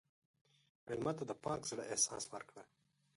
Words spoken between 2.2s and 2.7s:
ورکړه.